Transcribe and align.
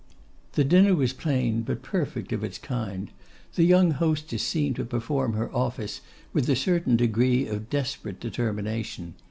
The 0.53 0.63
dinner 0.63 0.95
was 0.95 1.13
plain, 1.13 1.61
but 1.61 1.83
perfect 1.83 2.33
of 2.33 2.43
its 2.43 2.57
kind. 2.57 3.11
The 3.53 3.63
young 3.65 3.91
hostess 3.91 4.41
seemed 4.41 4.77
to 4.77 4.83
perform 4.83 5.33
her 5.33 5.53
office 5.55 6.01
with 6.33 6.49
a 6.49 6.55
certain 6.55 6.95
degree 6.95 7.45
of 7.45 7.69
desperate 7.69 8.19
determination. 8.19 9.13